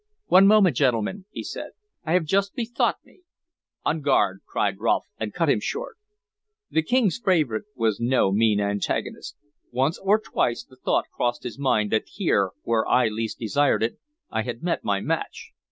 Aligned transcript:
"One 0.29 0.47
moment, 0.47 0.75
gentlemen," 0.77 1.25
he 1.29 1.43
said. 1.43 1.73
"I 2.03 2.13
have 2.13 2.23
just 2.25 2.55
bethought 2.55 2.97
me" 3.05 3.21
"On 3.85 4.01
guard!" 4.01 4.39
cried 4.47 4.79
Rolfe, 4.79 5.05
and 5.19 5.31
cut 5.31 5.47
him 5.47 5.59
short. 5.59 5.97
The 6.71 6.81
King's 6.81 7.19
favorite 7.23 7.65
was 7.75 7.99
no 7.99 8.31
mean 8.31 8.59
antagonist. 8.59 9.35
Once 9.71 9.99
or 9.99 10.19
twice 10.19 10.63
the 10.63 10.75
thought 10.77 11.05
crossed 11.15 11.45
my 11.45 11.51
mind 11.63 11.91
that 11.91 12.07
here, 12.07 12.49
where 12.63 12.87
I 12.87 13.09
least 13.09 13.37
desired 13.37 13.83
it, 13.83 13.99
I 14.31 14.41
had 14.41 14.63
met 14.63 14.83
my 14.83 15.01
match. 15.01 15.51